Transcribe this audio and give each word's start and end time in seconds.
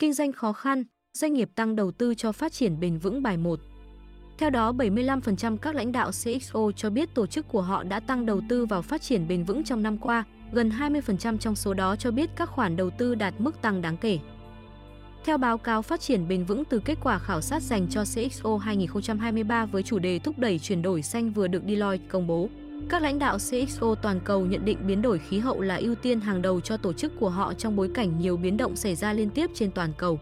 Kinh 0.00 0.12
doanh 0.12 0.32
khó 0.32 0.52
khăn, 0.52 0.84
doanh 1.12 1.34
nghiệp 1.34 1.50
tăng 1.54 1.76
đầu 1.76 1.92
tư 1.92 2.14
cho 2.14 2.32
phát 2.32 2.52
triển 2.52 2.80
bền 2.80 2.98
vững 2.98 3.22
bài 3.22 3.36
1. 3.36 3.60
Theo 4.38 4.50
đó, 4.50 4.72
75% 4.72 5.56
các 5.56 5.74
lãnh 5.74 5.92
đạo 5.92 6.10
CXO 6.10 6.70
cho 6.76 6.90
biết 6.90 7.14
tổ 7.14 7.26
chức 7.26 7.48
của 7.48 7.62
họ 7.62 7.82
đã 7.82 8.00
tăng 8.00 8.26
đầu 8.26 8.40
tư 8.48 8.66
vào 8.66 8.82
phát 8.82 9.02
triển 9.02 9.28
bền 9.28 9.44
vững 9.44 9.64
trong 9.64 9.82
năm 9.82 9.98
qua, 9.98 10.24
gần 10.52 10.70
20% 10.70 11.38
trong 11.38 11.56
số 11.56 11.74
đó 11.74 11.96
cho 11.96 12.10
biết 12.10 12.30
các 12.36 12.48
khoản 12.48 12.76
đầu 12.76 12.90
tư 12.90 13.14
đạt 13.14 13.34
mức 13.38 13.62
tăng 13.62 13.82
đáng 13.82 13.96
kể. 13.96 14.18
Theo 15.24 15.38
báo 15.38 15.58
cáo 15.58 15.82
phát 15.82 16.00
triển 16.00 16.28
bền 16.28 16.44
vững 16.44 16.64
từ 16.64 16.80
kết 16.84 16.98
quả 17.02 17.18
khảo 17.18 17.40
sát 17.40 17.62
dành 17.62 17.88
cho 17.88 18.04
CXO 18.04 18.56
2023 18.56 19.66
với 19.66 19.82
chủ 19.82 19.98
đề 19.98 20.18
thúc 20.18 20.38
đẩy 20.38 20.58
chuyển 20.58 20.82
đổi 20.82 21.02
xanh 21.02 21.32
vừa 21.32 21.46
được 21.46 21.62
Deloitte 21.66 22.06
công 22.08 22.26
bố, 22.26 22.48
các 22.88 23.02
lãnh 23.02 23.18
đạo 23.18 23.38
CXO 23.38 23.94
toàn 23.94 24.20
cầu 24.24 24.46
nhận 24.46 24.64
định 24.64 24.78
biến 24.86 25.02
đổi 25.02 25.18
khí 25.18 25.38
hậu 25.38 25.60
là 25.60 25.76
ưu 25.76 25.94
tiên 25.94 26.20
hàng 26.20 26.42
đầu 26.42 26.60
cho 26.60 26.76
tổ 26.76 26.92
chức 26.92 27.12
của 27.20 27.28
họ 27.28 27.54
trong 27.54 27.76
bối 27.76 27.90
cảnh 27.94 28.18
nhiều 28.18 28.36
biến 28.36 28.56
động 28.56 28.76
xảy 28.76 28.94
ra 28.94 29.12
liên 29.12 29.30
tiếp 29.30 29.50
trên 29.54 29.70
toàn 29.70 29.92
cầu. 29.98 30.20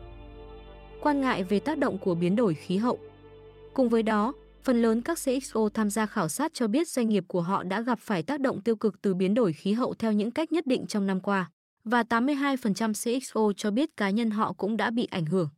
Quan 1.00 1.20
ngại 1.20 1.44
về 1.44 1.60
tác 1.60 1.78
động 1.78 1.98
của 1.98 2.14
biến 2.14 2.36
đổi 2.36 2.54
khí 2.54 2.76
hậu 2.76 2.98
Cùng 3.74 3.88
với 3.88 4.02
đó, 4.02 4.32
phần 4.62 4.82
lớn 4.82 5.02
các 5.02 5.18
CXO 5.24 5.68
tham 5.74 5.90
gia 5.90 6.06
khảo 6.06 6.28
sát 6.28 6.54
cho 6.54 6.66
biết 6.66 6.88
doanh 6.88 7.08
nghiệp 7.08 7.24
của 7.28 7.40
họ 7.40 7.62
đã 7.62 7.80
gặp 7.80 7.98
phải 7.98 8.22
tác 8.22 8.40
động 8.40 8.60
tiêu 8.60 8.76
cực 8.76 9.02
từ 9.02 9.14
biến 9.14 9.34
đổi 9.34 9.52
khí 9.52 9.72
hậu 9.72 9.94
theo 9.94 10.12
những 10.12 10.30
cách 10.30 10.52
nhất 10.52 10.66
định 10.66 10.86
trong 10.86 11.06
năm 11.06 11.20
qua, 11.20 11.50
và 11.84 12.02
82% 12.02 12.92
CXO 12.92 13.40
cho 13.56 13.70
biết 13.70 13.96
cá 13.96 14.10
nhân 14.10 14.30
họ 14.30 14.52
cũng 14.52 14.76
đã 14.76 14.90
bị 14.90 15.08
ảnh 15.10 15.26
hưởng. 15.26 15.48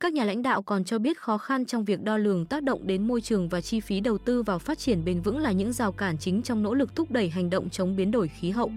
Các 0.00 0.12
nhà 0.12 0.24
lãnh 0.24 0.42
đạo 0.42 0.62
còn 0.62 0.84
cho 0.84 0.98
biết 0.98 1.18
khó 1.18 1.38
khăn 1.38 1.66
trong 1.66 1.84
việc 1.84 2.02
đo 2.02 2.16
lường 2.16 2.46
tác 2.46 2.62
động 2.62 2.86
đến 2.86 3.08
môi 3.08 3.20
trường 3.20 3.48
và 3.48 3.60
chi 3.60 3.80
phí 3.80 4.00
đầu 4.00 4.18
tư 4.18 4.42
vào 4.42 4.58
phát 4.58 4.78
triển 4.78 5.04
bền 5.04 5.20
vững 5.20 5.38
là 5.38 5.52
những 5.52 5.72
rào 5.72 5.92
cản 5.92 6.18
chính 6.18 6.42
trong 6.42 6.62
nỗ 6.62 6.74
lực 6.74 6.96
thúc 6.96 7.10
đẩy 7.10 7.28
hành 7.30 7.50
động 7.50 7.70
chống 7.70 7.96
biến 7.96 8.10
đổi 8.10 8.28
khí 8.28 8.50
hậu. 8.50 8.70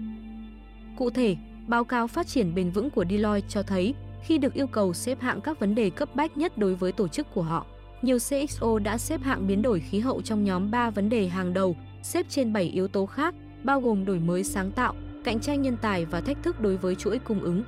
Cụ 0.96 1.10
thể, 1.10 1.36
báo 1.66 1.84
cáo 1.84 2.06
phát 2.06 2.26
triển 2.26 2.54
bền 2.54 2.70
vững 2.70 2.90
của 2.90 3.04
Deloitte 3.10 3.48
cho 3.48 3.62
thấy 3.62 3.94
khi 4.24 4.38
được 4.38 4.54
yêu 4.54 4.66
cầu 4.66 4.92
xếp 4.92 5.20
hạng 5.20 5.40
các 5.40 5.60
vấn 5.60 5.74
đề 5.74 5.90
cấp 5.90 6.08
bách 6.14 6.36
nhất 6.36 6.58
đối 6.58 6.74
với 6.74 6.92
tổ 6.92 7.08
chức 7.08 7.26
của 7.34 7.42
họ, 7.42 7.66
nhiều 8.02 8.18
CXO 8.18 8.78
đã 8.78 8.98
xếp 8.98 9.20
hạng 9.22 9.46
biến 9.46 9.62
đổi 9.62 9.80
khí 9.80 10.00
hậu 10.00 10.22
trong 10.22 10.44
nhóm 10.44 10.70
3 10.70 10.90
vấn 10.90 11.08
đề 11.08 11.28
hàng 11.28 11.54
đầu, 11.54 11.76
xếp 12.02 12.26
trên 12.28 12.52
7 12.52 12.64
yếu 12.64 12.88
tố 12.88 13.06
khác, 13.06 13.34
bao 13.64 13.80
gồm 13.80 14.04
đổi 14.04 14.18
mới 14.18 14.44
sáng 14.44 14.70
tạo, 14.70 14.94
cạnh 15.24 15.40
tranh 15.40 15.62
nhân 15.62 15.76
tài 15.82 16.04
và 16.04 16.20
thách 16.20 16.42
thức 16.42 16.60
đối 16.60 16.76
với 16.76 16.94
chuỗi 16.94 17.18
cung 17.18 17.40
ứng. 17.40 17.62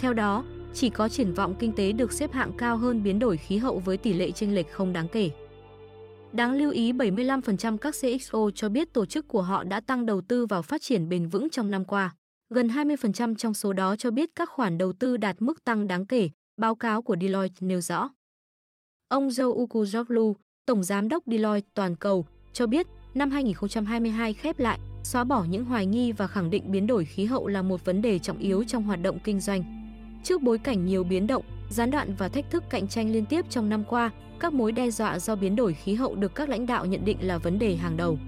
Theo 0.00 0.12
đó, 0.12 0.44
chỉ 0.74 0.90
có 0.90 1.08
triển 1.08 1.34
vọng 1.34 1.54
kinh 1.58 1.72
tế 1.72 1.92
được 1.92 2.12
xếp 2.12 2.32
hạng 2.32 2.52
cao 2.58 2.76
hơn 2.76 3.02
biến 3.02 3.18
đổi 3.18 3.36
khí 3.36 3.56
hậu 3.56 3.78
với 3.78 3.96
tỷ 3.96 4.12
lệ 4.12 4.30
chênh 4.30 4.54
lệch 4.54 4.72
không 4.72 4.92
đáng 4.92 5.08
kể. 5.08 5.30
Đáng 6.32 6.52
lưu 6.52 6.70
ý 6.70 6.92
75% 6.92 7.76
các 7.76 7.94
CXO 8.00 8.50
cho 8.54 8.68
biết 8.68 8.92
tổ 8.92 9.06
chức 9.06 9.28
của 9.28 9.42
họ 9.42 9.64
đã 9.64 9.80
tăng 9.80 10.06
đầu 10.06 10.20
tư 10.20 10.46
vào 10.46 10.62
phát 10.62 10.82
triển 10.82 11.08
bền 11.08 11.28
vững 11.28 11.50
trong 11.50 11.70
năm 11.70 11.84
qua. 11.84 12.14
Gần 12.50 12.68
20% 12.68 13.34
trong 13.34 13.54
số 13.54 13.72
đó 13.72 13.96
cho 13.96 14.10
biết 14.10 14.30
các 14.34 14.50
khoản 14.50 14.78
đầu 14.78 14.92
tư 14.92 15.16
đạt 15.16 15.36
mức 15.42 15.64
tăng 15.64 15.86
đáng 15.86 16.06
kể, 16.06 16.30
báo 16.56 16.74
cáo 16.74 17.02
của 17.02 17.16
Deloitte 17.20 17.56
nêu 17.60 17.80
rõ. 17.80 18.10
Ông 19.08 19.28
Joe 19.28 19.66
Ukuzoglu, 19.66 20.34
Tổng 20.66 20.82
Giám 20.82 21.08
đốc 21.08 21.22
Deloitte 21.26 21.68
toàn 21.74 21.96
cầu, 21.96 22.26
cho 22.52 22.66
biết 22.66 22.86
năm 23.14 23.30
2022 23.30 24.32
khép 24.32 24.58
lại, 24.58 24.78
xóa 25.02 25.24
bỏ 25.24 25.44
những 25.44 25.64
hoài 25.64 25.86
nghi 25.86 26.12
và 26.12 26.26
khẳng 26.26 26.50
định 26.50 26.72
biến 26.72 26.86
đổi 26.86 27.04
khí 27.04 27.24
hậu 27.24 27.46
là 27.46 27.62
một 27.62 27.84
vấn 27.84 28.02
đề 28.02 28.18
trọng 28.18 28.38
yếu 28.38 28.64
trong 28.64 28.82
hoạt 28.82 29.02
động 29.02 29.18
kinh 29.24 29.40
doanh. 29.40 29.85
Trước 30.26 30.42
bối 30.42 30.58
cảnh 30.58 30.86
nhiều 30.86 31.04
biến 31.04 31.26
động, 31.26 31.44
gián 31.70 31.90
đoạn 31.90 32.14
và 32.18 32.28
thách 32.28 32.50
thức 32.50 32.64
cạnh 32.70 32.88
tranh 32.88 33.12
liên 33.12 33.26
tiếp 33.26 33.44
trong 33.50 33.68
năm 33.68 33.84
qua, 33.84 34.10
các 34.40 34.52
mối 34.52 34.72
đe 34.72 34.90
dọa 34.90 35.18
do 35.18 35.36
biến 35.36 35.56
đổi 35.56 35.72
khí 35.72 35.94
hậu 35.94 36.14
được 36.14 36.34
các 36.34 36.48
lãnh 36.48 36.66
đạo 36.66 36.86
nhận 36.86 37.04
định 37.04 37.16
là 37.20 37.38
vấn 37.38 37.58
đề 37.58 37.76
hàng 37.76 37.96
đầu. 37.96 38.18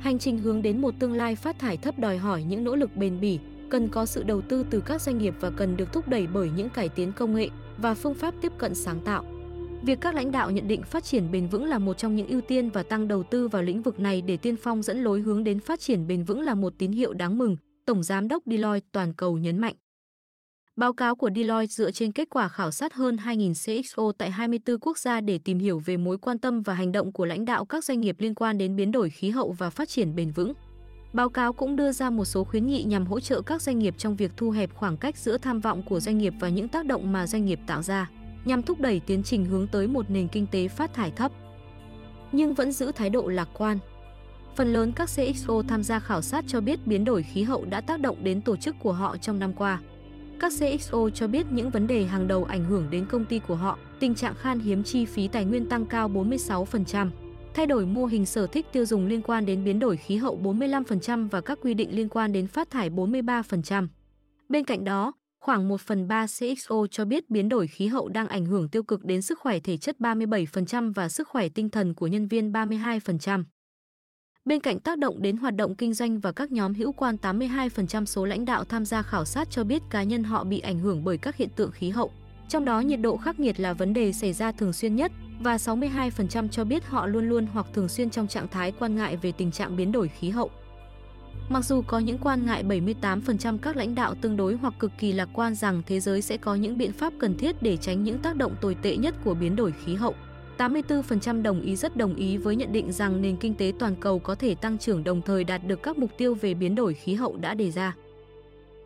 Hành 0.00 0.18
trình 0.18 0.38
hướng 0.38 0.62
đến 0.62 0.80
một 0.80 0.94
tương 0.98 1.12
lai 1.12 1.36
phát 1.36 1.58
thải 1.58 1.76
thấp 1.76 1.98
đòi 1.98 2.18
hỏi 2.18 2.42
những 2.42 2.64
nỗ 2.64 2.76
lực 2.76 2.96
bền 2.96 3.20
bỉ, 3.20 3.38
cần 3.70 3.88
có 3.88 4.06
sự 4.06 4.22
đầu 4.22 4.40
tư 4.40 4.66
từ 4.70 4.80
các 4.80 5.02
doanh 5.02 5.18
nghiệp 5.18 5.34
và 5.40 5.50
cần 5.50 5.76
được 5.76 5.92
thúc 5.92 6.08
đẩy 6.08 6.26
bởi 6.26 6.50
những 6.56 6.68
cải 6.68 6.88
tiến 6.88 7.12
công 7.12 7.34
nghệ 7.34 7.48
và 7.78 7.94
phương 7.94 8.14
pháp 8.14 8.34
tiếp 8.42 8.52
cận 8.58 8.74
sáng 8.74 9.00
tạo. 9.00 9.24
Việc 9.82 10.00
các 10.00 10.14
lãnh 10.14 10.32
đạo 10.32 10.50
nhận 10.50 10.68
định 10.68 10.82
phát 10.82 11.04
triển 11.04 11.30
bền 11.30 11.46
vững 11.46 11.64
là 11.64 11.78
một 11.78 11.98
trong 11.98 12.16
những 12.16 12.28
ưu 12.28 12.40
tiên 12.40 12.70
và 12.70 12.82
tăng 12.82 13.08
đầu 13.08 13.22
tư 13.22 13.48
vào 13.48 13.62
lĩnh 13.62 13.82
vực 13.82 14.00
này 14.00 14.22
để 14.22 14.36
tiên 14.36 14.56
phong 14.62 14.82
dẫn 14.82 15.02
lối 15.02 15.20
hướng 15.20 15.44
đến 15.44 15.60
phát 15.60 15.80
triển 15.80 16.06
bền 16.06 16.24
vững 16.24 16.40
là 16.40 16.54
một 16.54 16.72
tín 16.78 16.92
hiệu 16.92 17.12
đáng 17.12 17.38
mừng, 17.38 17.56
Tổng 17.86 18.02
Giám 18.02 18.28
đốc 18.28 18.42
Deloitte 18.46 18.86
toàn 18.92 19.12
cầu 19.12 19.38
nhấn 19.38 19.58
mạnh. 19.58 19.74
Báo 20.76 20.92
cáo 20.92 21.14
của 21.14 21.30
Deloitte 21.36 21.70
dựa 21.70 21.90
trên 21.90 22.12
kết 22.12 22.30
quả 22.30 22.48
khảo 22.48 22.70
sát 22.70 22.94
hơn 22.94 23.16
2.000 23.16 23.82
CXO 23.82 24.12
tại 24.18 24.30
24 24.30 24.78
quốc 24.78 24.98
gia 24.98 25.20
để 25.20 25.38
tìm 25.44 25.58
hiểu 25.58 25.78
về 25.78 25.96
mối 25.96 26.18
quan 26.18 26.38
tâm 26.38 26.62
và 26.62 26.74
hành 26.74 26.92
động 26.92 27.12
của 27.12 27.24
lãnh 27.24 27.44
đạo 27.44 27.64
các 27.64 27.84
doanh 27.84 28.00
nghiệp 28.00 28.16
liên 28.18 28.34
quan 28.34 28.58
đến 28.58 28.76
biến 28.76 28.92
đổi 28.92 29.10
khí 29.10 29.30
hậu 29.30 29.52
và 29.52 29.70
phát 29.70 29.88
triển 29.88 30.14
bền 30.14 30.30
vững. 30.30 30.52
Báo 31.12 31.30
cáo 31.30 31.52
cũng 31.52 31.76
đưa 31.76 31.92
ra 31.92 32.10
một 32.10 32.24
số 32.24 32.44
khuyến 32.44 32.66
nghị 32.66 32.82
nhằm 32.84 33.06
hỗ 33.06 33.20
trợ 33.20 33.42
các 33.42 33.62
doanh 33.62 33.78
nghiệp 33.78 33.94
trong 33.98 34.16
việc 34.16 34.32
thu 34.36 34.50
hẹp 34.50 34.74
khoảng 34.74 34.96
cách 34.96 35.16
giữa 35.16 35.38
tham 35.38 35.60
vọng 35.60 35.82
của 35.88 36.00
doanh 36.00 36.18
nghiệp 36.18 36.34
và 36.40 36.48
những 36.48 36.68
tác 36.68 36.86
động 36.86 37.12
mà 37.12 37.26
doanh 37.26 37.44
nghiệp 37.44 37.60
tạo 37.66 37.82
ra, 37.82 38.10
nhằm 38.44 38.62
thúc 38.62 38.80
đẩy 38.80 39.00
tiến 39.00 39.22
trình 39.22 39.44
hướng 39.44 39.66
tới 39.66 39.86
một 39.86 40.10
nền 40.10 40.28
kinh 40.28 40.46
tế 40.46 40.68
phát 40.68 40.94
thải 40.94 41.10
thấp. 41.10 41.32
Nhưng 42.32 42.54
vẫn 42.54 42.72
giữ 42.72 42.92
thái 42.92 43.10
độ 43.10 43.26
lạc 43.26 43.48
quan. 43.58 43.78
Phần 44.56 44.72
lớn 44.72 44.92
các 44.92 45.10
CXO 45.16 45.62
tham 45.68 45.82
gia 45.82 45.98
khảo 45.98 46.22
sát 46.22 46.44
cho 46.48 46.60
biết 46.60 46.86
biến 46.86 47.04
đổi 47.04 47.22
khí 47.22 47.42
hậu 47.42 47.64
đã 47.64 47.80
tác 47.80 48.00
động 48.00 48.24
đến 48.24 48.42
tổ 48.42 48.56
chức 48.56 48.76
của 48.82 48.92
họ 48.92 49.16
trong 49.16 49.38
năm 49.38 49.52
qua. 49.52 49.80
Các 50.40 50.52
CXO 50.58 51.10
cho 51.14 51.26
biết 51.26 51.46
những 51.50 51.70
vấn 51.70 51.86
đề 51.86 52.04
hàng 52.04 52.28
đầu 52.28 52.44
ảnh 52.44 52.64
hưởng 52.64 52.86
đến 52.90 53.06
công 53.06 53.24
ty 53.24 53.38
của 53.38 53.54
họ, 53.54 53.78
tình 53.98 54.14
trạng 54.14 54.34
khan 54.34 54.58
hiếm 54.58 54.82
chi 54.82 55.04
phí 55.04 55.28
tài 55.28 55.44
nguyên 55.44 55.66
tăng 55.66 55.86
cao 55.86 56.08
46%, 56.08 57.10
thay 57.54 57.66
đổi 57.66 57.86
mô 57.86 58.06
hình 58.06 58.26
sở 58.26 58.46
thích 58.46 58.66
tiêu 58.72 58.86
dùng 58.86 59.06
liên 59.06 59.22
quan 59.22 59.46
đến 59.46 59.64
biến 59.64 59.78
đổi 59.78 59.96
khí 59.96 60.16
hậu 60.16 60.38
45% 60.42 61.28
và 61.28 61.40
các 61.40 61.58
quy 61.62 61.74
định 61.74 61.96
liên 61.96 62.08
quan 62.08 62.32
đến 62.32 62.46
phát 62.46 62.70
thải 62.70 62.90
43%. 62.90 63.88
Bên 64.48 64.64
cạnh 64.64 64.84
đó, 64.84 65.12
khoảng 65.40 65.68
1 65.68 65.80
phần 65.80 66.08
3 66.08 66.26
CXO 66.26 66.86
cho 66.90 67.04
biết 67.04 67.30
biến 67.30 67.48
đổi 67.48 67.66
khí 67.66 67.86
hậu 67.86 68.08
đang 68.08 68.28
ảnh 68.28 68.46
hưởng 68.46 68.68
tiêu 68.68 68.82
cực 68.82 69.04
đến 69.04 69.22
sức 69.22 69.38
khỏe 69.38 69.60
thể 69.60 69.76
chất 69.76 69.96
37% 69.98 70.92
và 70.92 71.08
sức 71.08 71.28
khỏe 71.28 71.48
tinh 71.48 71.70
thần 71.70 71.94
của 71.94 72.06
nhân 72.06 72.28
viên 72.28 72.52
32%. 72.52 73.44
Bên 74.44 74.60
cạnh 74.60 74.80
tác 74.80 74.98
động 74.98 75.22
đến 75.22 75.36
hoạt 75.36 75.56
động 75.56 75.74
kinh 75.74 75.94
doanh 75.94 76.20
và 76.20 76.32
các 76.32 76.52
nhóm 76.52 76.74
hữu 76.74 76.92
quan 76.92 77.16
82% 77.22 78.04
số 78.04 78.24
lãnh 78.24 78.44
đạo 78.44 78.64
tham 78.64 78.84
gia 78.84 79.02
khảo 79.02 79.24
sát 79.24 79.50
cho 79.50 79.64
biết 79.64 79.82
cá 79.90 80.02
nhân 80.02 80.24
họ 80.24 80.44
bị 80.44 80.60
ảnh 80.60 80.78
hưởng 80.78 81.04
bởi 81.04 81.18
các 81.18 81.36
hiện 81.36 81.48
tượng 81.56 81.70
khí 81.70 81.90
hậu. 81.90 82.10
Trong 82.48 82.64
đó, 82.64 82.80
nhiệt 82.80 83.00
độ 83.00 83.16
khắc 83.16 83.40
nghiệt 83.40 83.60
là 83.60 83.72
vấn 83.72 83.92
đề 83.92 84.12
xảy 84.12 84.32
ra 84.32 84.52
thường 84.52 84.72
xuyên 84.72 84.96
nhất 84.96 85.12
và 85.40 85.56
62% 85.56 86.48
cho 86.48 86.64
biết 86.64 86.84
họ 86.86 87.06
luôn 87.06 87.28
luôn 87.28 87.46
hoặc 87.52 87.66
thường 87.74 87.88
xuyên 87.88 88.10
trong 88.10 88.28
trạng 88.28 88.48
thái 88.48 88.72
quan 88.72 88.96
ngại 88.96 89.16
về 89.16 89.32
tình 89.32 89.52
trạng 89.52 89.76
biến 89.76 89.92
đổi 89.92 90.08
khí 90.08 90.30
hậu. 90.30 90.50
Mặc 91.48 91.64
dù 91.64 91.82
có 91.86 91.98
những 91.98 92.18
quan 92.18 92.46
ngại 92.46 92.64
78% 92.64 93.58
các 93.58 93.76
lãnh 93.76 93.94
đạo 93.94 94.14
tương 94.20 94.36
đối 94.36 94.54
hoặc 94.54 94.74
cực 94.78 94.92
kỳ 94.98 95.12
lạc 95.12 95.28
quan 95.32 95.54
rằng 95.54 95.82
thế 95.86 96.00
giới 96.00 96.22
sẽ 96.22 96.36
có 96.36 96.54
những 96.54 96.78
biện 96.78 96.92
pháp 96.92 97.12
cần 97.18 97.36
thiết 97.36 97.62
để 97.62 97.76
tránh 97.76 98.04
những 98.04 98.18
tác 98.18 98.36
động 98.36 98.56
tồi 98.60 98.76
tệ 98.82 98.96
nhất 98.96 99.14
của 99.24 99.34
biến 99.34 99.56
đổi 99.56 99.72
khí 99.84 99.94
hậu. 99.94 100.14
84% 100.60 101.42
đồng 101.42 101.62
ý 101.62 101.76
rất 101.76 101.96
đồng 101.96 102.16
ý 102.16 102.36
với 102.36 102.56
nhận 102.56 102.72
định 102.72 102.92
rằng 102.92 103.22
nền 103.22 103.36
kinh 103.36 103.54
tế 103.54 103.72
toàn 103.78 103.96
cầu 104.00 104.18
có 104.18 104.34
thể 104.34 104.54
tăng 104.54 104.78
trưởng 104.78 105.04
đồng 105.04 105.22
thời 105.22 105.44
đạt 105.44 105.66
được 105.66 105.82
các 105.82 105.98
mục 105.98 106.10
tiêu 106.18 106.34
về 106.34 106.54
biến 106.54 106.74
đổi 106.74 106.94
khí 106.94 107.14
hậu 107.14 107.36
đã 107.36 107.54
đề 107.54 107.70
ra. 107.70 107.96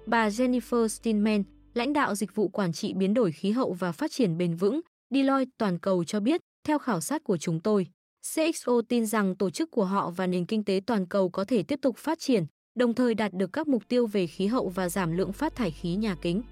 Bà 0.07 0.29
Jennifer 0.29 0.89
Steinman, 0.89 1.43
lãnh 1.75 1.93
đạo 1.93 2.15
dịch 2.15 2.35
vụ 2.35 2.49
quản 2.49 2.73
trị 2.73 2.95
biến 2.95 3.15
đổi 3.15 3.33
khí 3.33 3.51
hậu 3.51 3.73
và 3.73 3.93
phát 3.93 4.11
triển 4.11 4.39
bền 4.39 4.55
vững, 4.55 4.81
Deloitte 5.11 5.51
toàn 5.59 5.79
cầu 5.79 6.05
cho 6.05 6.21
biết, 6.21 6.41
theo 6.67 6.79
khảo 6.79 7.01
sát 7.01 7.25
của 7.25 7.37
chúng 7.37 7.61
tôi, 7.61 7.87
CXO 8.35 8.73
tin 8.89 9.07
rằng 9.07 9.37
tổ 9.37 9.51
chức 9.51 9.71
của 9.71 9.85
họ 9.85 10.11
và 10.11 10.27
nền 10.27 10.47
kinh 10.47 10.65
tế 10.65 10.81
toàn 10.87 11.07
cầu 11.07 11.29
có 11.29 11.45
thể 11.45 11.63
tiếp 11.63 11.79
tục 11.83 11.97
phát 11.99 12.19
triển, 12.19 12.47
đồng 12.79 12.95
thời 12.95 13.15
đạt 13.15 13.33
được 13.35 13.53
các 13.53 13.69
mục 13.69 13.83
tiêu 13.89 14.07
về 14.07 14.27
khí 14.27 14.47
hậu 14.47 14.69
và 14.69 14.89
giảm 14.89 15.17
lượng 15.17 15.33
phát 15.33 15.55
thải 15.55 15.71
khí 15.71 15.95
nhà 15.95 16.17
kính 16.23 16.43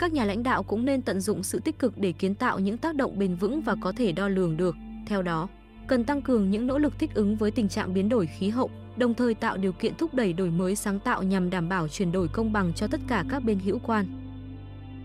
các 0.00 0.12
nhà 0.12 0.24
lãnh 0.24 0.42
đạo 0.42 0.62
cũng 0.62 0.84
nên 0.84 1.02
tận 1.02 1.20
dụng 1.20 1.42
sự 1.42 1.58
tích 1.58 1.78
cực 1.78 1.98
để 1.98 2.12
kiến 2.12 2.34
tạo 2.34 2.58
những 2.58 2.76
tác 2.76 2.94
động 2.94 3.18
bền 3.18 3.34
vững 3.34 3.60
và 3.60 3.76
có 3.80 3.92
thể 3.92 4.12
đo 4.12 4.28
lường 4.28 4.56
được. 4.56 4.76
Theo 5.06 5.22
đó, 5.22 5.48
cần 5.86 6.04
tăng 6.04 6.22
cường 6.22 6.50
những 6.50 6.66
nỗ 6.66 6.78
lực 6.78 6.98
thích 6.98 7.10
ứng 7.14 7.36
với 7.36 7.50
tình 7.50 7.68
trạng 7.68 7.94
biến 7.94 8.08
đổi 8.08 8.26
khí 8.26 8.48
hậu, 8.48 8.70
đồng 8.96 9.14
thời 9.14 9.34
tạo 9.34 9.56
điều 9.56 9.72
kiện 9.72 9.94
thúc 9.94 10.14
đẩy 10.14 10.32
đổi 10.32 10.50
mới 10.50 10.76
sáng 10.76 11.00
tạo 11.00 11.22
nhằm 11.22 11.50
đảm 11.50 11.68
bảo 11.68 11.88
chuyển 11.88 12.12
đổi 12.12 12.28
công 12.28 12.52
bằng 12.52 12.72
cho 12.74 12.86
tất 12.86 13.00
cả 13.08 13.24
các 13.30 13.44
bên 13.44 13.58
hữu 13.58 13.78
quan. 13.78 14.06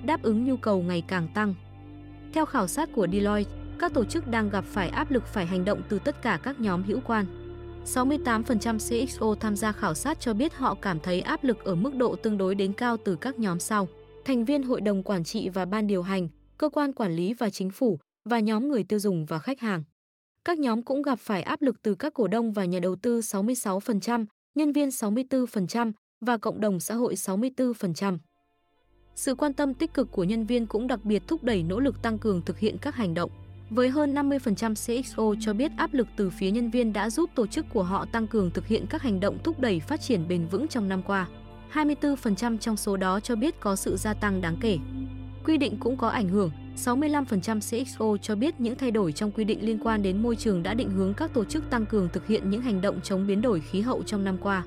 Đáp 0.06 0.24
ứng 0.24 0.46
nhu 0.46 0.58
cầu 0.58 0.82
ngày 0.82 1.04
càng 1.08 1.28
tăng. 1.34 1.54
Theo 2.34 2.46
khảo 2.46 2.68
sát 2.68 2.90
của 2.94 3.08
Deloitte, 3.12 3.52
các 3.80 3.94
tổ 3.94 4.04
chức 4.06 4.28
đang 4.28 4.50
gặp 4.50 4.66
phải 4.66 4.90
áp 4.90 5.12
lực 5.12 5.28
phải 5.28 5.46
hành 5.46 5.66
động 5.66 5.82
từ 5.90 6.00
tất 6.00 6.22
cả 6.22 6.40
các 6.44 6.60
nhóm 6.60 6.84
hữu 6.84 7.00
quan. 7.06 7.26
68% 7.86 9.06
CXO 9.06 9.36
tham 9.40 9.56
gia 9.56 9.72
khảo 9.72 9.94
sát 9.94 10.20
cho 10.20 10.34
biết 10.34 10.54
họ 10.56 10.76
cảm 10.82 11.00
thấy 11.00 11.22
áp 11.22 11.44
lực 11.44 11.64
ở 11.64 11.76
mức 11.76 11.96
độ 11.96 12.16
tương 12.16 12.38
đối 12.38 12.56
đến 12.56 12.74
cao 12.74 12.98
từ 13.06 13.16
các 13.16 13.40
nhóm 13.40 13.60
sau 13.60 13.88
thành 14.26 14.46
viên 14.46 14.64
hội 14.64 14.82
đồng 14.82 15.04
quản 15.04 15.24
trị 15.24 15.50
và 15.50 15.66
ban 15.66 15.88
điều 15.88 16.02
hành, 16.02 16.28
cơ 16.58 16.70
quan 16.70 16.94
quản 16.94 17.16
lý 17.16 17.34
và 17.34 17.50
chính 17.50 17.70
phủ 17.70 18.00
và 18.30 18.40
nhóm 18.40 18.68
người 18.68 18.84
tiêu 18.84 19.00
dùng 19.00 19.26
và 19.26 19.40
khách 19.40 19.60
hàng. 19.60 19.84
Các 20.46 20.60
nhóm 20.60 20.84
cũng 20.84 21.02
gặp 21.02 21.20
phải 21.20 21.42
áp 21.42 21.62
lực 21.62 21.82
từ 21.82 21.96
các 21.96 22.14
cổ 22.14 22.28
đông 22.28 22.52
và 22.54 22.66
nhà 22.66 22.80
đầu 22.80 22.96
tư 22.96 23.20
66%, 23.20 24.26
nhân 24.56 24.72
viên 24.72 24.90
64% 24.90 25.92
và 26.22 26.38
cộng 26.38 26.62
đồng 26.62 26.80
xã 26.80 26.96
hội 26.96 27.16
64%. 27.16 28.18
Sự 29.16 29.36
quan 29.36 29.54
tâm 29.54 29.74
tích 29.74 29.94
cực 29.94 30.12
của 30.12 30.24
nhân 30.24 30.46
viên 30.46 30.68
cũng 30.68 30.88
đặc 30.88 31.00
biệt 31.04 31.24
thúc 31.28 31.44
đẩy 31.44 31.64
nỗ 31.64 31.80
lực 31.80 32.02
tăng 32.02 32.18
cường 32.18 32.42
thực 32.42 32.60
hiện 32.60 32.78
các 32.82 32.96
hành 32.96 33.14
động. 33.14 33.32
Với 33.70 33.90
hơn 33.90 34.14
50% 34.14 35.04
CXO 35.04 35.24
cho 35.42 35.54
biết 35.54 35.72
áp 35.78 35.94
lực 35.94 36.08
từ 36.16 36.30
phía 36.30 36.52
nhân 36.52 36.70
viên 36.70 36.94
đã 36.94 37.10
giúp 37.10 37.30
tổ 37.36 37.48
chức 37.48 37.66
của 37.74 37.84
họ 37.84 38.06
tăng 38.12 38.28
cường 38.28 38.52
thực 38.52 38.68
hiện 38.68 38.86
các 38.90 39.02
hành 39.02 39.20
động 39.20 39.38
thúc 39.44 39.60
đẩy 39.60 39.80
phát 39.80 40.02
triển 40.02 40.28
bền 40.28 40.48
vững 40.48 40.68
trong 40.68 40.90
năm 40.90 41.02
qua. 41.04 41.28
24% 41.74 42.58
trong 42.58 42.78
số 42.78 42.98
đó 42.98 43.20
cho 43.20 43.36
biết 43.36 43.60
có 43.60 43.76
sự 43.76 43.96
gia 43.98 44.14
tăng 44.14 44.42
đáng 44.42 44.58
kể. 44.62 44.78
Quy 45.46 45.58
định 45.58 45.78
cũng 45.80 45.98
có 45.98 46.10
ảnh 46.10 46.30
hưởng, 46.30 46.52
65% 46.76 47.60
CXO 47.60 48.18
cho 48.22 48.36
biết 48.36 48.60
những 48.60 48.76
thay 48.76 48.92
đổi 48.92 49.12
trong 49.12 49.32
quy 49.32 49.44
định 49.44 49.66
liên 49.66 49.80
quan 49.84 50.04
đến 50.04 50.24
môi 50.24 50.36
trường 50.36 50.64
đã 50.64 50.74
định 50.74 50.90
hướng 50.90 51.14
các 51.14 51.34
tổ 51.34 51.46
chức 51.46 51.70
tăng 51.70 51.86
cường 51.86 52.10
thực 52.14 52.28
hiện 52.28 52.50
những 52.50 52.62
hành 52.62 52.82
động 52.82 53.02
chống 53.04 53.28
biến 53.28 53.42
đổi 53.42 53.60
khí 53.60 53.82
hậu 53.82 54.04
trong 54.04 54.24
năm 54.24 54.38
qua. 54.38 54.64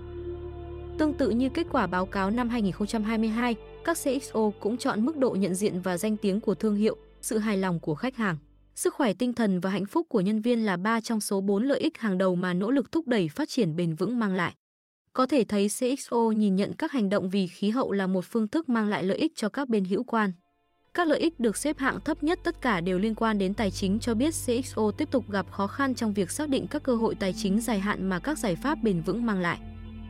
Tương 0.98 1.14
tự 1.14 1.30
như 1.30 1.48
kết 1.48 1.66
quả 1.72 1.86
báo 1.86 2.06
cáo 2.06 2.30
năm 2.30 2.48
2022, 2.48 3.54
các 3.84 3.98
CXO 4.04 4.50
cũng 4.60 4.76
chọn 4.76 5.04
mức 5.04 5.16
độ 5.16 5.30
nhận 5.30 5.54
diện 5.54 5.80
và 5.80 5.98
danh 5.98 6.16
tiếng 6.16 6.40
của 6.40 6.54
thương 6.54 6.76
hiệu, 6.76 6.96
sự 7.20 7.38
hài 7.38 7.56
lòng 7.56 7.80
của 7.80 7.94
khách 7.94 8.16
hàng. 8.16 8.36
Sức 8.74 8.94
khỏe 8.94 9.14
tinh 9.14 9.32
thần 9.32 9.60
và 9.60 9.70
hạnh 9.70 9.86
phúc 9.86 10.06
của 10.08 10.20
nhân 10.20 10.40
viên 10.40 10.66
là 10.66 10.76
ba 10.76 11.00
trong 11.00 11.20
số 11.20 11.40
4 11.40 11.64
lợi 11.64 11.80
ích 11.80 11.98
hàng 11.98 12.18
đầu 12.18 12.34
mà 12.34 12.54
nỗ 12.54 12.70
lực 12.70 12.92
thúc 12.92 13.06
đẩy 13.06 13.28
phát 13.28 13.48
triển 13.48 13.76
bền 13.76 13.94
vững 13.94 14.18
mang 14.18 14.34
lại. 14.34 14.54
Có 15.18 15.26
thể 15.26 15.44
thấy 15.44 15.68
CXO 15.68 16.16
nhìn 16.36 16.56
nhận 16.56 16.72
các 16.72 16.92
hành 16.92 17.08
động 17.08 17.30
vì 17.30 17.46
khí 17.46 17.70
hậu 17.70 17.92
là 17.92 18.06
một 18.06 18.24
phương 18.24 18.48
thức 18.48 18.68
mang 18.68 18.88
lại 18.88 19.02
lợi 19.02 19.18
ích 19.18 19.32
cho 19.36 19.48
các 19.48 19.68
bên 19.68 19.84
hữu 19.84 20.02
quan. 20.02 20.32
Các 20.94 21.08
lợi 21.08 21.18
ích 21.18 21.40
được 21.40 21.56
xếp 21.56 21.78
hạng 21.78 22.00
thấp 22.00 22.22
nhất 22.22 22.40
tất 22.44 22.60
cả 22.60 22.80
đều 22.80 22.98
liên 22.98 23.14
quan 23.14 23.38
đến 23.38 23.54
tài 23.54 23.70
chính 23.70 23.98
cho 23.98 24.14
biết 24.14 24.34
CXO 24.46 24.90
tiếp 24.98 25.10
tục 25.10 25.30
gặp 25.30 25.50
khó 25.50 25.66
khăn 25.66 25.94
trong 25.94 26.14
việc 26.14 26.30
xác 26.30 26.48
định 26.48 26.66
các 26.66 26.82
cơ 26.82 26.94
hội 26.94 27.14
tài 27.14 27.34
chính 27.36 27.60
dài 27.60 27.78
hạn 27.78 28.08
mà 28.08 28.18
các 28.18 28.38
giải 28.38 28.56
pháp 28.56 28.78
bền 28.82 29.00
vững 29.00 29.26
mang 29.26 29.40
lại. 29.40 29.58